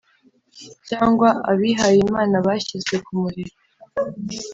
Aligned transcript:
cyangwa 0.89 1.27
abihayimana 1.51 2.35
bashyizwe 2.47 2.95
kumuriro. 3.05 3.53